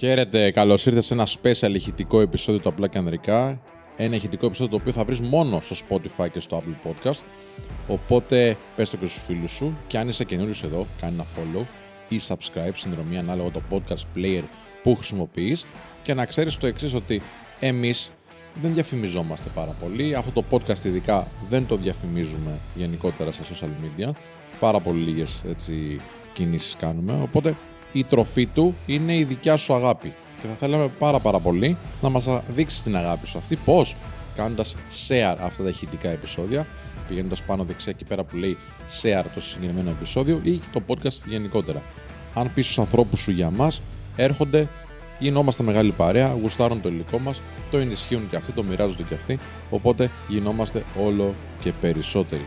[0.00, 3.60] Χαίρετε, καλώς ήρθατε σε ένα special ηχητικό επεισόδιο του Απλά και Ανδρικά.
[3.96, 7.20] Ένα ηχητικό επεισόδιο το οποίο θα βρεις μόνο στο Spotify και στο Apple Podcast.
[7.88, 9.76] Οπότε πες το και στους φίλους σου.
[9.86, 11.64] Και αν είσαι καινούριος εδώ, κάνει ένα follow
[12.08, 14.42] ή subscribe, συνδρομή ανάλογα το podcast player
[14.82, 15.66] που χρησιμοποιείς.
[16.02, 17.22] Και να ξέρεις το εξής ότι
[17.60, 18.10] εμείς
[18.62, 20.14] δεν διαφημιζόμαστε πάρα πολύ.
[20.14, 24.10] Αυτό το podcast ειδικά δεν το διαφημίζουμε γενικότερα σε social media.
[24.60, 25.44] Πάρα πολύ λίγες
[26.32, 27.18] κινήσεις κάνουμε.
[27.22, 27.54] Οπότε
[27.92, 30.12] η τροφή του είναι η δικιά σου αγάπη.
[30.40, 33.56] Και θα θέλαμε πάρα πάρα πολύ να μας δείξεις την αγάπη σου αυτή.
[33.56, 33.96] Πώς;
[34.36, 34.76] Κάνοντας
[35.08, 36.66] share αυτά τα ηχητικά επεισόδια,
[37.08, 38.56] πηγαίνοντας πάνω δεξιά εκεί πέρα που λέει
[39.02, 41.82] share το συγκεκριμένο επεισόδιο ή το podcast γενικότερα.
[42.34, 43.82] Αν πεις στους ανθρώπους σου για μας,
[44.16, 44.68] έρχονται,
[45.18, 49.38] γινόμαστε μεγάλη παρέα, γουστάρουν το υλικό μας, το ενισχύουν και αυτοί, το μοιράζονται και αυτοί,
[49.70, 52.46] οπότε γινόμαστε όλο και περισσότεροι.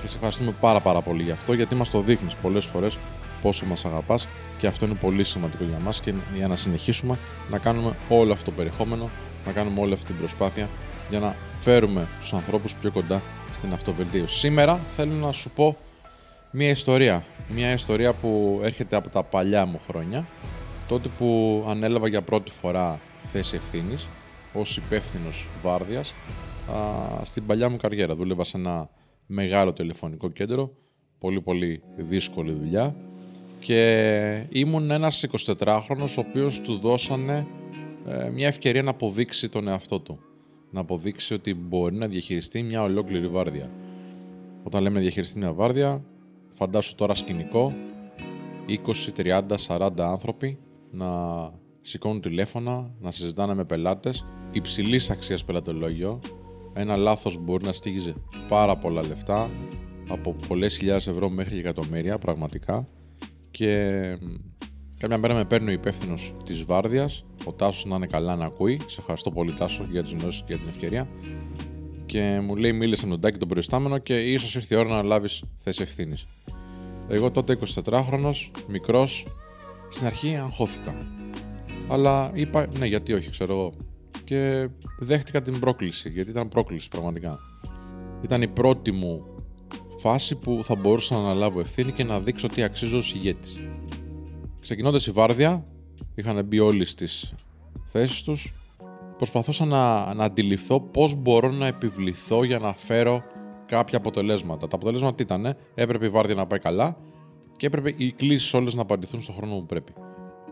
[0.00, 2.98] Και σε ευχαριστούμε πάρα πάρα πολύ γι' αυτό γιατί μας το δείχνεις πολλές φορές
[3.42, 4.28] πόσο μας αγαπάς
[4.58, 7.18] και αυτό είναι πολύ σημαντικό για μας και για να συνεχίσουμε
[7.50, 9.10] να κάνουμε όλο αυτό το περιεχόμενο,
[9.46, 10.68] να κάνουμε όλη αυτή την προσπάθεια
[11.10, 14.38] για να φέρουμε τους ανθρώπους πιο κοντά στην αυτοβελτίωση.
[14.38, 15.76] Σήμερα θέλω να σου πω
[16.50, 17.24] μια ιστορία.
[17.48, 20.26] Μια ιστορία που έρχεται από τα παλιά μου χρόνια,
[20.88, 24.06] τότε που ανέλαβα για πρώτη φορά θέση ευθύνης
[24.52, 26.14] ως υπεύθυνος βάρδιας
[27.22, 28.14] στην παλιά μου καριέρα.
[28.14, 28.88] Δούλευα σε ένα
[29.26, 30.70] μεγάλο τηλεφωνικό κέντρο,
[31.18, 32.94] πολύ πολύ δύσκολη δουλειά
[33.62, 37.46] και ήμουν ένας 24χρονος ο οποίος του δώσανε
[38.06, 40.18] ε, μια ευκαιρία να αποδείξει τον εαυτό του.
[40.70, 43.70] Να αποδείξει ότι μπορεί να διαχειριστεί μια ολόκληρη βάρδια.
[44.62, 46.04] Όταν λέμε διαχειριστεί μια βάρδια,
[46.50, 47.74] φαντάσου τώρα σκηνικό,
[49.16, 50.58] 20, 30, 40 άνθρωποι
[50.90, 51.08] να
[51.80, 56.20] σηκώνουν τηλέφωνα, να συζητάνε με πελάτες, υψηλής αξίας πελατολόγιο,
[56.72, 58.14] ένα λάθος μπορεί να στήγιζε
[58.48, 59.50] πάρα πολλά λεφτά,
[60.08, 62.88] από πολλές χιλιάδες ευρώ μέχρι εκατομμύρια πραγματικά
[63.52, 64.16] και
[64.98, 68.80] κάποια μέρα με παίρνει ο υπεύθυνος της Βάρδιας, ο Τάσος να είναι καλά να ακούει.
[68.86, 71.08] Σε ευχαριστώ πολύ, Τάσο, για τις γνώσεις και για την ευκαιρία.
[72.06, 75.02] Και μου λέει: Μίλησε με τον Τάκη τον προϊστάμενο και ίσως ήρθε η ώρα να
[75.02, 76.26] λάβεις θέση ευθύνης.
[77.08, 78.32] Εγώ τότε 24χρονο,
[78.68, 79.26] μικρός,
[79.88, 81.06] στην αρχή αγχώθηκα.
[81.88, 83.72] Αλλά είπα: Ναι, γιατί όχι, ξέρω εγώ.
[84.24, 84.68] Και
[84.98, 87.38] δέχτηκα την πρόκληση, γιατί ήταν πρόκληση πραγματικά.
[88.22, 89.31] Ήταν η πρώτη μου
[90.02, 93.58] φάση που θα μπορούσα να αναλάβω ευθύνη και να δείξω τι αξίζω ως ηγέτης.
[94.60, 95.66] Ξεκινώντας η βάρδια,
[96.14, 97.34] είχαν μπει όλοι στις
[97.84, 98.52] θέσεις τους,
[99.16, 103.22] προσπαθούσα να, να αντιληφθώ πώς μπορώ να επιβληθώ για να φέρω
[103.66, 104.68] κάποια αποτελέσματα.
[104.68, 106.96] Τα αποτελέσματα τι ήταν, έπρεπε η βάρδια να πάει καλά
[107.56, 109.92] και έπρεπε οι κλήσεις όλες να απαντηθούν στον χρόνο που πρέπει.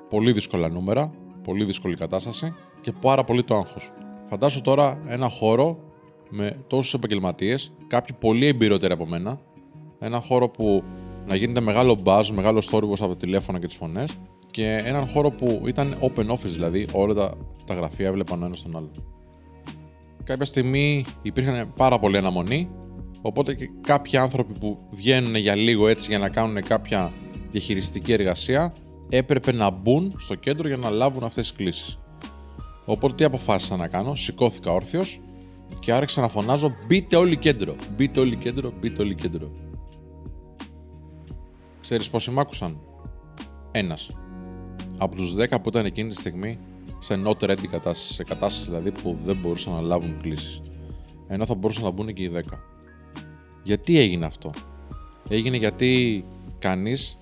[0.09, 1.11] Πολύ δύσκολα νούμερα,
[1.43, 3.91] πολύ δύσκολη κατάσταση και πάρα πολύ το άγχος.
[4.29, 5.90] Φαντάσου τώρα ένα χώρο
[6.31, 9.41] με τόσους επαγγελματίες, κάποιοι πολύ εμπειρότεροι από μένα,
[9.99, 10.83] ένα χώρο που
[11.27, 14.11] να γίνεται μεγάλο buzz, μεγάλος θόρυβος από τα τηλέφωνα και τις φωνές,
[14.51, 17.35] και έναν χώρο που ήταν open office, δηλαδή όλα τα,
[17.67, 18.91] τα γραφεία έβλεπαν ένας στον άλλο.
[20.25, 22.69] Κάποια στιγμή υπήρχαν πάρα πολλοί αναμονή,
[23.23, 27.13] οπότε και κάποιοι άνθρωποι που βγαίνουν για λίγο έτσι για να κάνουν κάποια
[27.51, 28.73] διαχειριστική εργασία
[29.09, 31.99] έπρεπε να μπουν στο κέντρο για να λάβουν αυτές τις κλήσεις.
[32.85, 35.21] Οπότε τι αποφάσισα να κάνω, σηκώθηκα όρθιος
[35.79, 39.51] και άρχισα να φωνάζω μπείτε όλοι κέντρο, μπείτε όλοι κέντρο, μπείτε όλοι κέντρο.
[41.81, 42.81] Ξέρεις πόσοι μ' άκουσαν;
[43.71, 44.11] Ένας.
[44.99, 46.59] Από τους 10 που ήταν εκείνη τη στιγμή
[46.99, 50.63] σε not ready κατάσταση, σε κατάσταση δηλαδή που δεν μπορούσαν να λάβουν κλήσεις.
[51.27, 52.41] Ενώ θα μπορούσαν να μπουν και οι 10.
[53.63, 54.51] Γιατί έγινε αυτό;
[55.29, 56.25] Έγινε γιατί
[56.59, 57.19] κανείς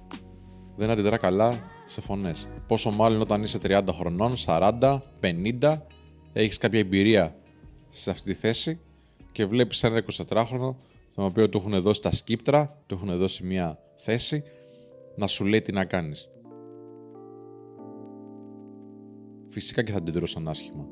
[0.76, 2.48] δεν αντιδρά καλά σε φωνές.
[2.66, 5.76] Πόσο μάλλον όταν είσαι 30 χρονών, 40, 50,
[6.32, 7.37] έχεις κάποια εμπειρία
[7.88, 8.81] σε αυτή τη θέση
[9.32, 10.75] και βλέπεις ένα 24χρονο
[11.15, 14.43] τον οποίο του έχουν δώσει τα σκύπτρα, του έχουν δώσει μια θέση
[15.16, 16.28] να σου λέει τι να κάνεις.
[19.49, 20.87] Φυσικά και θα αντιδρούσαν άσχημα.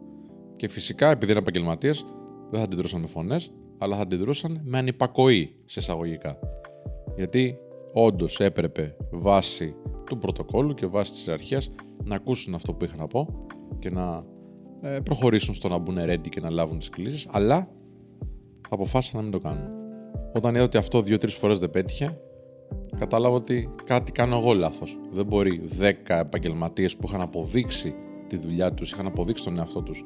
[0.56, 2.04] Και φυσικά, επειδή είναι επαγγελματίες,
[2.50, 6.38] δεν θα αντιδρούσαν με φωνές, αλλά θα αντιδρούσαν με ανυπακοή σε εισαγωγικά.
[7.16, 7.58] Γιατί
[7.92, 9.74] όντως έπρεπε βάσει
[10.06, 11.62] του πρωτοκόλλου και βάσει της αρχία
[12.04, 13.46] να ακούσουν αυτό που είχα να πω
[13.78, 14.35] και να ε,
[15.04, 17.68] προχωρήσουν στο να μπουν ready και να λάβουν τις κλήσεις, αλλά
[18.68, 19.68] αποφάσισαν να μην το κάνουν.
[20.34, 22.18] Όταν είδα ότι αυτό δύο-τρεις φορές δεν πέτυχε,
[22.98, 24.98] κατάλαβα ότι κάτι κάνω εγώ λάθος.
[25.10, 27.94] Δεν μπορεί 10 επαγγελματίες που είχαν αποδείξει
[28.26, 30.04] τη δουλειά τους, είχαν αποδείξει τον εαυτό τους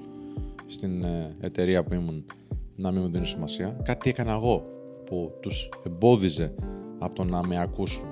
[0.66, 2.24] στην ε, εταιρεία που ήμουν
[2.76, 3.80] να μην μου δίνουν σημασία.
[3.82, 4.64] Κάτι έκανα εγώ
[5.04, 6.54] που τους εμπόδιζε
[6.98, 8.08] από το να με ακούσουν.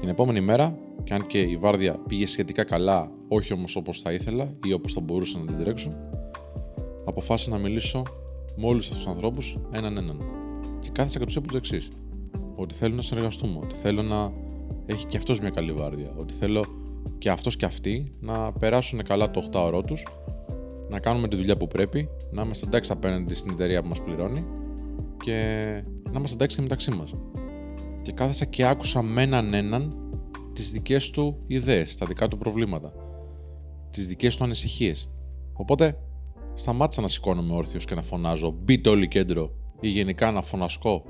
[0.00, 4.12] Την επόμενη μέρα, και αν και η βάρδια πήγε σχετικά καλά, όχι όμως όπως θα
[4.12, 5.90] ήθελα ή όπως θα μπορούσα να την τρέξω,
[7.04, 8.02] αποφάσισα να μιλήσω
[8.56, 10.18] με όλους αυτούς τους ανθρώπους έναν έναν.
[10.78, 11.88] Και κάθισα και του είπα το εξής:
[12.54, 14.32] Ότι θέλω να συνεργαστούμε, ότι θέλω να
[14.86, 16.12] έχει και αυτός μια καλή βάρδια.
[16.16, 16.64] Ότι θέλω
[17.18, 20.06] και αυτός και αυτοί να περάσουν καλά το 8ωρό τους,
[20.88, 24.46] να κάνουμε τη δουλειά που πρέπει, να είμαστε εντάξει απέναντι στην εταιρεία που μας πληρώνει
[25.24, 25.36] και
[26.10, 27.14] να είμαστε εντάξει και μεταξύ μας.
[28.02, 29.96] Και κάθεσα και άκουσα με έναν έναν
[30.52, 32.92] τις δικές του ιδέες, τα δικά του προβλήματα,
[33.92, 35.10] τις δικές του ανησυχίες.
[35.52, 35.98] Οπότε
[36.54, 41.04] σταμάτησα να σηκώνομαι όρθιος και να φωνάζω μπείτε όλοι κέντρο ή γενικά να φωνασκώ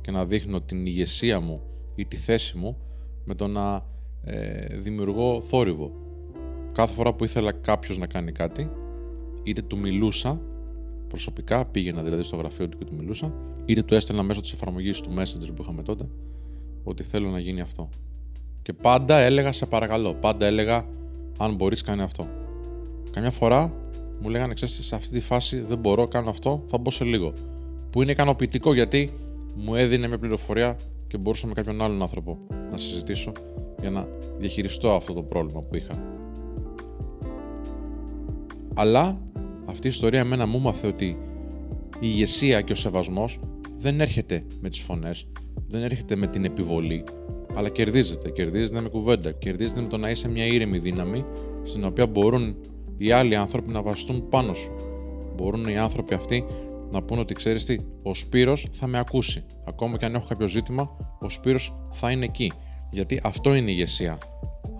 [0.00, 1.60] και να δείχνω την ηγεσία μου
[1.94, 2.76] ή τη θέση μου
[3.24, 3.84] με το να
[4.24, 5.92] ε, δημιουργώ θόρυβο.
[6.72, 8.70] Κάθε φορά που ήθελα κάποιος να κάνει κάτι,
[9.42, 10.40] είτε του μιλούσα
[11.08, 13.34] προσωπικά, πήγαινα δηλαδή στο γραφείο του και του μιλούσα,
[13.64, 16.08] είτε του έστελνα μέσω της εφαρμογής του Messenger που είχαμε τότε,
[16.84, 17.88] ότι θέλω να γίνει αυτό.
[18.62, 20.86] Και πάντα έλεγα σε παρακαλώ, πάντα έλεγα
[21.36, 22.28] αν μπορείς κάνει αυτό.
[23.10, 23.72] Καμιά φορά
[24.20, 27.32] μου λέγανε, ξέρεις, σε αυτή τη φάση δεν μπορώ, κάνω αυτό, θα μπω σε λίγο.
[27.90, 29.12] Που είναι ικανοποιητικό γιατί
[29.54, 32.38] μου έδινε μια πληροφορία και μπορούσα με κάποιον άλλον άνθρωπο
[32.70, 33.32] να συζητήσω
[33.80, 36.02] για να διαχειριστώ αυτό το πρόβλημα που είχα.
[38.74, 39.20] Αλλά
[39.66, 41.18] αυτή η ιστορία εμένα μου μάθε ότι η
[42.00, 43.40] ηγεσία και ο σεβασμός
[43.78, 45.26] δεν έρχεται με τις φωνές,
[45.68, 47.04] δεν έρχεται με την επιβολή,
[47.56, 48.30] αλλά κερδίζεται.
[48.30, 49.32] Κερδίζεται με κουβέντα.
[49.32, 51.24] Κερδίζεται με το να είσαι μια ήρεμη δύναμη
[51.62, 52.56] στην οποία μπορούν
[52.96, 54.72] οι άλλοι άνθρωποι να βασιστούν πάνω σου.
[55.34, 56.44] Μπορούν οι άνθρωποι αυτοί
[56.90, 59.44] να πούνε ότι ξέρεις τι, ο Σπύρος θα με ακούσει.
[59.68, 62.52] Ακόμα και αν έχω κάποιο ζήτημα, ο Σπύρος θα είναι εκεί.
[62.90, 64.18] Γιατί αυτό είναι η ηγεσία.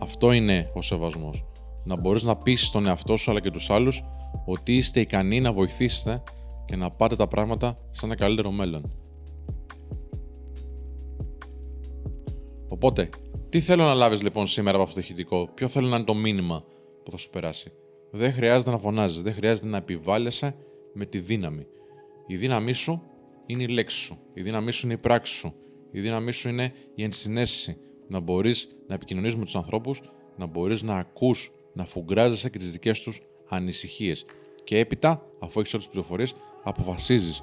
[0.01, 1.45] Αυτό είναι ο σεβασμός.
[1.85, 4.05] Να μπορείς να πείσει τον εαυτό σου αλλά και τους άλλους
[4.45, 6.23] ότι είστε ικανοί να βοηθήσετε
[6.65, 9.06] και να πάτε τα πράγματα σε ένα καλύτερο μέλλον.
[12.77, 13.09] Οπότε,
[13.49, 16.15] τι θέλω να λάβεις λοιπόν σήμερα από αυτό το ηχητικό, ποιο θέλω να είναι το
[16.15, 16.65] μήνυμα
[17.05, 17.73] που θα σου περάσει;
[18.11, 20.57] Δεν χρειάζεται να φωνάζεις, δεν χρειάζεται να επιβάλλεσαι
[20.93, 21.67] με τη δύναμη.
[22.27, 23.03] Η δύναμή σου
[23.47, 24.19] είναι η λέξη σου.
[24.35, 25.55] Η δύναμή σου είναι η πράξη σου.
[25.91, 27.77] Η δύναμή σου είναι η ενσυναίσθηση.
[28.09, 30.03] Να μπορείς να επικοινωνείς με τους ανθρώπους,
[30.37, 34.25] να μπορείς να ακούς, να φουγκράζεσαι και τις δικές τους ανησυχίες.
[34.65, 36.35] Και έπειτα, αφού έχεις όλες τις πληροφορίες,
[36.65, 37.43] αποφασίζεις.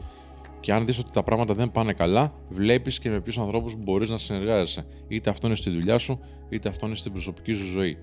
[0.63, 4.09] Και αν δεις ότι τα πράγματα δεν πάνε καλά, βλέπεις και με ποιους ανθρώπους μπορείς
[4.09, 4.85] να συνεργάζεσαι.
[5.07, 6.19] Είτε αυτό είναι στη δουλειά σου,
[6.49, 7.97] είτε αυτό είναι στην προσωπική σου ζωή.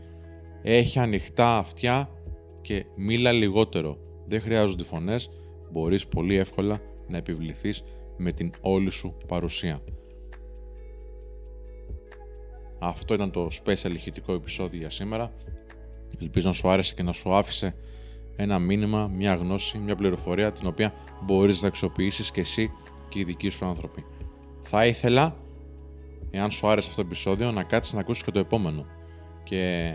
[0.63, 2.11] Έχει ανοιχτά αυτιά
[2.61, 3.97] και μίλα λιγότερο.
[4.27, 5.31] Δεν χρειάζονται φωνές,
[5.73, 7.83] μπορείς πολύ εύκολα να επιβληθείς
[8.17, 9.81] με την όλη σου παρουσία.
[12.79, 15.33] Αυτό ήταν το special ηχητικό επεισόδιο για σήμερα.
[16.21, 17.75] Ελπίζω να σου άρεσε και να σου άφησε
[18.41, 22.73] ένα μήνυμα, μια γνώση, μια πληροφορία την οποία μπορείς να αξιοποιήσεις και εσύ
[23.09, 24.05] και οι δικοί σου άνθρωποι.
[24.61, 25.37] Θα ήθελα,
[26.31, 28.87] εάν σου άρεσε αυτό το επεισόδιο, να κάτσεις να ακούσεις και το επόμενο.
[29.43, 29.93] Και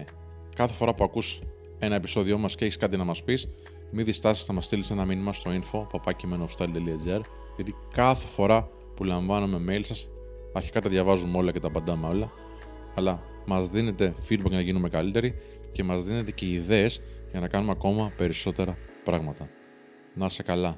[0.55, 1.39] κάθε φορά που ακούς
[1.79, 3.47] ένα επεισόδιό μας και έχεις κάτι να μας πεις,
[3.91, 7.21] μην διστάσεις να μας στείλεις ένα μήνυμα στο info papakimenofstyle.gr
[7.55, 10.09] γιατί κάθε φορά που λαμβάνουμε mail σας,
[10.53, 12.31] αρχικά τα διαβάζουμε όλα και τα απαντάμε όλα,
[12.95, 15.35] αλλά μας δίνετε feedback για να γίνουμε καλύτεροι
[15.71, 17.01] και μας δίνετε και ιδέες
[17.31, 19.49] για να κάνουμε ακόμα περισσότερα πράγματα.
[20.13, 20.77] Να είσαι καλά.